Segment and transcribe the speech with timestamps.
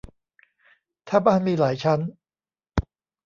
[1.07, 1.99] ถ้าบ้านมีหลายชั้น